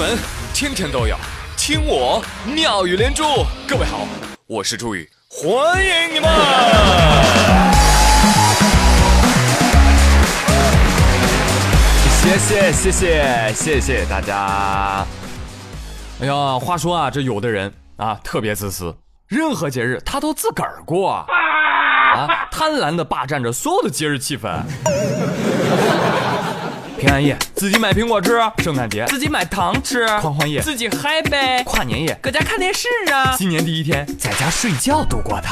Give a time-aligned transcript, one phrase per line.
[0.00, 0.16] 闻
[0.54, 1.14] 天天都有，
[1.58, 3.22] 听我妙语连珠。
[3.68, 4.08] 各位好，
[4.46, 6.30] 我是朱宇，欢迎你们！
[12.22, 15.04] 谢谢谢谢谢谢大家。
[16.22, 18.96] 哎呀，话说啊，这有的人啊特别自私，
[19.28, 24.62] 任何节日他都自个儿过啊，贪婪的霸占着所有的节日气氛。
[27.00, 35.48] 平安夜自己买苹果吃，圣诞节自己买糖吃，狂欢夜自己嗨呗，跨年夜搁家看电视啊，新年第一天在家睡觉度过的。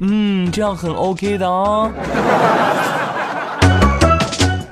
[0.00, 1.90] 嗯，这样很 OK 的哦。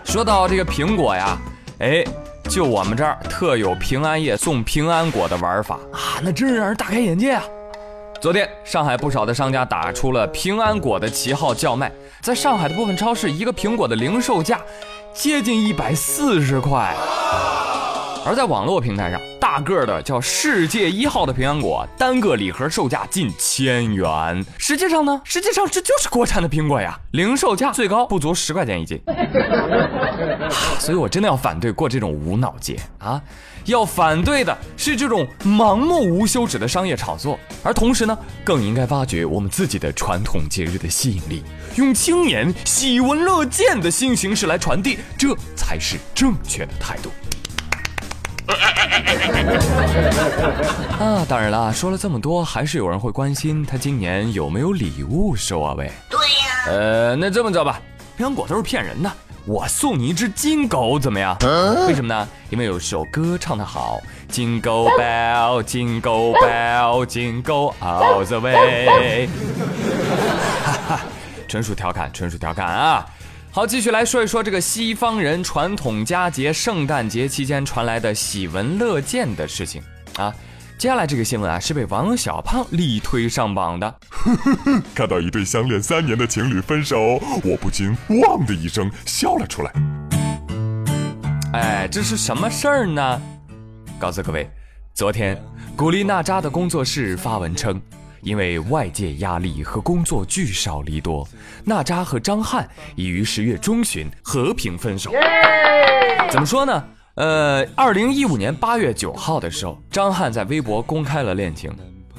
[0.04, 1.38] 说到这个苹果呀，
[1.78, 2.04] 哎，
[2.46, 7.42] 就我们这儿特有平安夜送平安果的玩法啊，那真是让人大开眼界啊。
[8.20, 14.60] 昨天，上海不少的商家打出了平安果的旗号叫卖，在上海的部分超市，一个苹果的零售价
[15.14, 16.92] 接近一百四十块。
[18.26, 19.20] 而在网络平台上，
[19.50, 24.44] 大个的叫“世界一号”的平安果，单个礼盒售价近千元。
[24.58, 29.00] 实际上呢，实际上这就是国产的苹果呀，零售价最高不足十块钱一斤。
[30.78, 33.18] 所以我真的要反对过这种无脑节啊！
[33.64, 41.42] 要反对的是这种盲目无休止的商业炒作，而同时呢，更应该发掘我们自己的传统节日的吸引力，
[41.76, 47.10] 用青年喜闻乐见的新形式来传递，这才是正确的态度。
[50.98, 55.74] 啊，当然了，说了这么多，还是有人会关心他今年有没有礼物收啊？
[55.76, 57.80] 喂，对呀，呃，那这么着吧，
[58.16, 59.10] 平安果都是骗人的。
[59.46, 61.34] 我送你一只金狗怎么样？
[61.86, 62.28] 为什么呢？
[62.50, 63.98] 因为有首歌唱得好
[64.30, 69.28] ，Jingle Bell，Jingle Bell，Jingle All the way。
[70.64, 71.00] 哈哈，
[71.48, 73.06] 纯属调侃，纯属调侃啊！
[73.50, 79.82] 好，继续来说一说这个西方人传统佳节圣诞节期间传来的喜闻乐见的事情
[80.16, 80.32] 啊。
[80.76, 83.92] 接下来这个新闻啊，是被王小胖力推上榜的。
[84.94, 89.72] 看到一对相恋三年的情侣分手，我不禁“汪”的一声笑了出来。
[91.54, 93.20] 哎，这是什么事儿呢？
[93.98, 94.48] 告诉各位，
[94.94, 95.36] 昨天
[95.74, 97.80] 古力娜扎的工作室发文称，
[98.22, 101.26] 因为外界压力和工作聚少离多，
[101.64, 105.12] 娜扎和张翰已于十月中旬和平分手。
[106.30, 106.84] 怎么说呢？
[107.14, 111.74] 呃，二零一五年八月九号的时候，张翰在微博公开了恋情，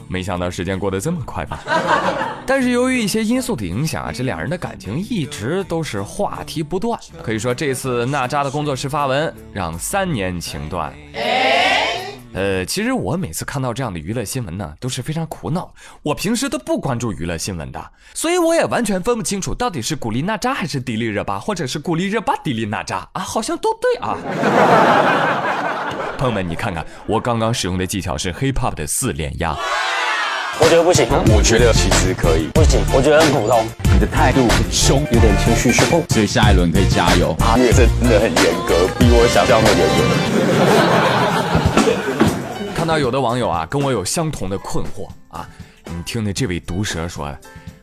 [0.09, 1.59] 没想到时间过得这么快吧？
[2.45, 6.99] 但是由于一些因素的影响啊，这两人的感情一直都是话题不断。
[7.21, 10.91] 可以说这次娜扎的工作室发文，让三年情断。
[12.33, 15.73] 呃，其实我每次看到这样的娱乐新闻呢，都是非常苦恼。
[16.03, 24.17] 我平时都不关注娱乐新闻的，所以我也完全分不清楚到底是古力娜扎还是迪丽热巴，或者是古力热巴迪丽娜扎啊，好像都对啊。
[26.19, 29.55] 朋友们，你看看我刚刚使用的技巧是 hip hop 的四连压。
[30.61, 33.65] 我觉得不行，我觉得其实可以，不行，我觉得很普通。
[33.93, 37.33] 你的态度很凶，有点情绪失控，所以下一轮可以加油。
[37.39, 40.03] 阿月真的很严格，比我想象的严格。
[41.23, 41.28] 看
[42.89, 45.47] 那有的网友啊跟我有相同的困惑啊，
[45.85, 47.27] 你听听这位毒舌说，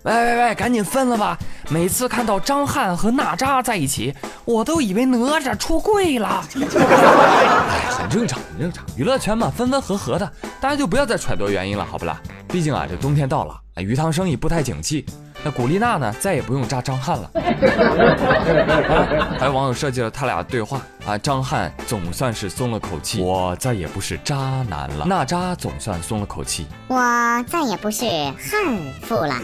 [0.02, 1.38] 喂喂喂，赶紧分了吧！
[1.68, 4.12] 每次看到张翰和娜扎在一起，
[4.44, 6.44] 我都以为哪吒出柜了。
[6.56, 10.28] 哎，很正常，很正常，娱乐圈嘛，分分合合的，
[10.60, 12.20] 大家就不要再揣度原因了，好不啦？
[12.48, 15.04] 毕竟啊，这冬天到了，鱼塘生意不太景气。
[15.44, 17.30] 那古丽娜呢，再也不用扎张翰了。
[19.38, 24.36] 还有网友设计了他俩对话啊，张翰总算是松了口气，我再也不是渣
[24.68, 25.04] 男了。
[25.04, 28.34] 娜扎总算松了口气，我再也不是悍
[29.02, 29.34] 妇了。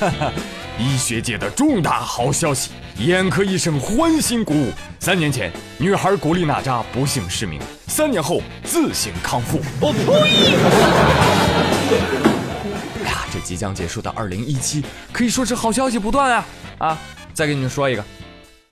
[0.00, 0.32] 哈哈，
[0.78, 4.72] 医学界的重大好消息，眼科医生欢欣鼓舞。
[4.98, 9.60] 三年前，女孩古力娜扎不幸失明，三年后自行康复。
[9.80, 10.50] 我呸
[13.04, 13.24] 呀！
[13.32, 16.44] 这即将结束的二零一七可以说是好消息不断啊
[16.78, 16.98] 啊！
[17.32, 18.04] 再给你们说一个，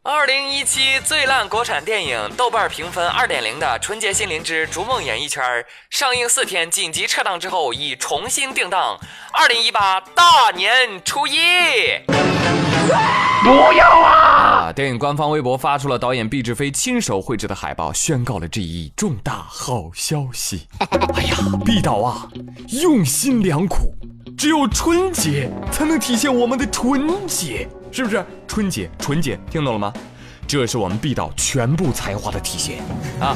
[0.09, 5.43] 二零一七最烂国产电影豆瓣评分二点零的《纯洁心灵之逐梦演艺圈》
[5.91, 9.01] 上映四天紧急撤档之后已重新定档
[9.33, 11.35] 二零一八大年初一。
[13.43, 14.69] 不要啊！
[14.69, 14.73] 啊！
[14.73, 20.69] 电影官方微博发出了导演毕志飞亲手绘制的海报，宣告了这一重大好消息。
[21.17, 22.29] 哎呀，毕导啊，
[22.69, 23.93] 用心良苦。
[24.37, 28.23] 只有春节才能体现我们的纯洁，是不是？
[28.47, 29.91] 春节，纯洁，听懂了吗？
[30.47, 32.83] 这是我们毕导全部才华的体现
[33.19, 33.35] 啊！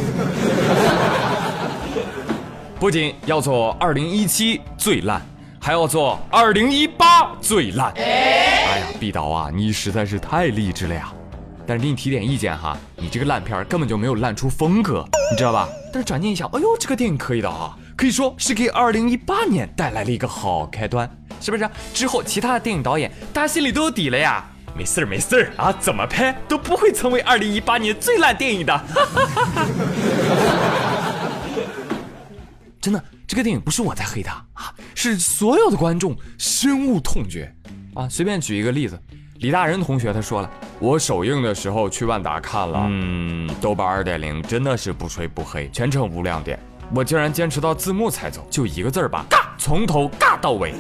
[2.79, 5.23] 不仅要做二零一七最烂，
[5.59, 7.91] 还要做二零一八最烂。
[7.97, 11.11] 哎呀，毕导啊，你实在是太励志了呀！
[11.67, 15.67] 但是给你提点意见哈，你这个烂片根本就没有烂出风格，你知道吧？
[15.93, 21.07] 但是转念一想，哎呦，这个电影可以的啊，可以说是给二零一八年带来了一个好开端，
[21.39, 21.69] 是不是？
[21.93, 24.43] 之后其他的电影导演，大家心里都有底了呀。
[24.75, 28.73] 没事儿，没事儿啊，怎么拍都不会成为二零一八年最烂电影的。
[32.81, 37.55] 真的，这个电影不是我在黑他啊，是所有的观众深恶痛绝
[37.95, 38.09] 啊。
[38.09, 38.99] 随便举一个例子，
[39.41, 46.59] 李大仁同学他说了，我首映的时候去万达看了，嗯，豆瓣二点零真的是不吹不黑，全程无亮点。
[46.93, 50.75] 我竟然坚持到字幕才走，就一个字儿吧，尬，从头尬到尾，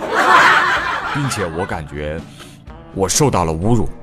[1.14, 2.20] 并且我感觉。
[2.94, 3.88] 我受到了侮辱。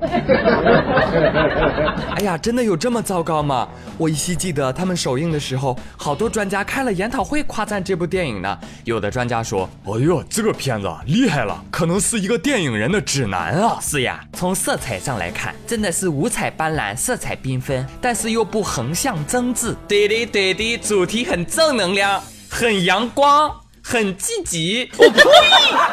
[2.16, 3.68] 哎呀，真的有这么糟糕吗？
[3.96, 8.58] 我依稀记得他们首映的时候，好多专家开了研讨会夸赞这部电影呢。
[8.84, 19.74] 有的专家说：“哎呦，这个片子厉害了，可能是一个电影人的指南啊。”是呀，从色彩上来看，真的是五彩斑斓，色彩缤纷，但是又不横向争执。
[19.86, 23.50] 对的，对的，主题很正能量，很阳光，
[23.82, 24.90] 很积极。
[24.98, 25.20] 我呸！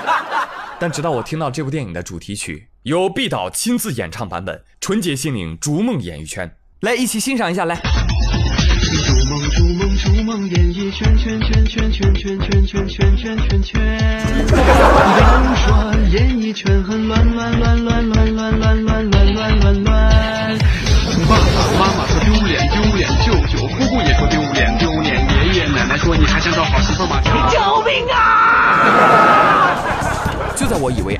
[0.79, 2.67] 但直到我听到这部电影的主题曲。
[2.85, 7.75] 由毕导亲自演唱版本，纯洁心灵，逐梦演艺圈，来一起欣赏一下，来。
[7.75, 7.81] 逐
[9.27, 15.54] 梦逐梦逐梦演艺圈圈圈圈圈圈圈圈圈圈圈圈。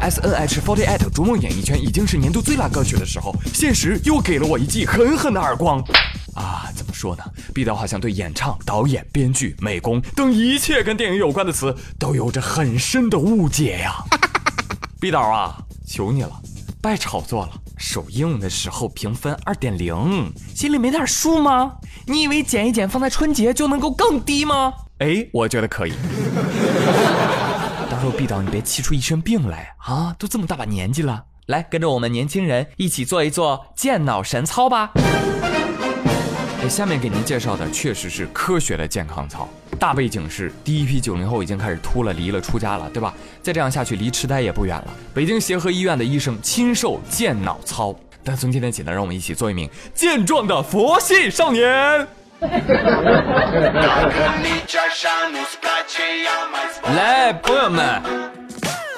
[0.06, 5.80] S N H Forty Eight 逐梦演艺圈已经是年度最烂歌曲的时候，现实又给了我一记狠狠的耳光。
[6.36, 7.24] 啊，怎么说呢？
[7.56, 13.96] 毕导好像对演唱、导演、编剧、美工等一切跟电影有关的词都有着很深的误解呀。
[15.02, 15.58] 毕导啊，
[15.88, 16.40] 求你了，
[16.84, 17.54] 别炒作了。
[17.80, 21.78] 首映的时候评分二点零，心里没点数吗？
[22.06, 24.72] 你以为剪一剪放在春节就能够更低吗？
[25.00, 25.94] 哎，我觉得可以。
[28.06, 30.16] 到时候毕导，你别气出一身病来啊！
[30.20, 34.92] 都这么大把年纪了，来跟着我们年轻人一起做一做健脑神操吧。
[36.62, 39.50] 哎，下面给您介绍的确实是科学的健康操。
[39.80, 43.12] 大背景是第一批九零后已经开始秃了、离了、出家了，对吧？
[43.42, 44.88] 再这样下去，离痴呆也不远了。
[45.12, 47.92] 北京协和医院的医生亲授健脑操，
[48.24, 52.08] 但从今天起呢，让我们一起做一名健壮的佛系少年。
[56.94, 58.02] 来，朋友们，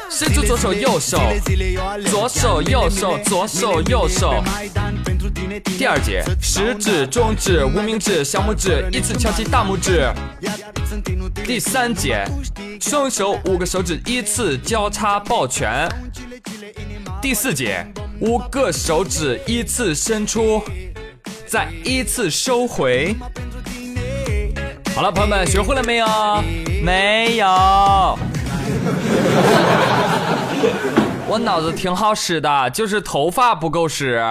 [0.09, 1.19] 伸出左手右手，
[2.09, 4.43] 左手右手，左手右手。
[5.77, 10.11] 第二节，食指、中指、无名指、小拇指依次敲击大拇指。
[11.45, 12.25] 第三节，
[12.81, 15.87] 双手五个手指依次交叉抱拳。
[17.21, 17.85] 第四节，
[18.21, 20.63] 五个手指依次伸出。
[21.45, 23.15] 再依次收回。
[24.95, 26.07] 好了，朋友们，学会了没有？
[26.87, 27.47] 没有。
[31.27, 34.23] 我脑子挺好使的，就是头发不够使。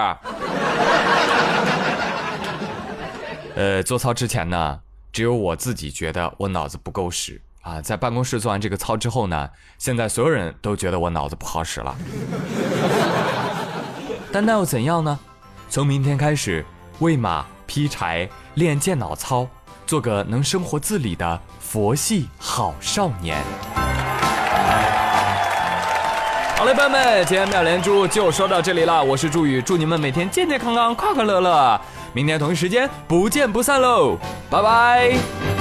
[3.55, 4.79] 呃，做操之前呢，
[5.13, 7.79] 只有我自己觉得我脑子不够使啊。
[7.79, 11.95] 在办公室做完这个操之后呢，现在所有人都觉得我脑子不好使了。
[14.33, 15.19] 但那又怎样呢？
[15.69, 16.65] 从明天开始。
[16.99, 19.47] 喂马、劈柴、练健脑操，
[19.87, 23.37] 做个能生活自理的佛系好少年。
[26.57, 29.01] 好嘞，朋友们，今天妙连珠就说到这里了。
[29.01, 31.79] 我是朱宇，祝你们每天健健康康、快快乐乐。
[32.13, 34.17] 明天同一时间不见不散喽，
[34.49, 35.56] 拜拜。